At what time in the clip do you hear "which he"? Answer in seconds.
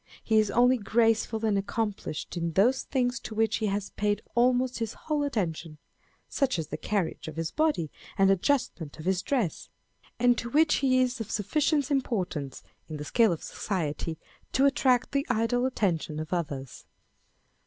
3.35-3.69, 10.49-10.99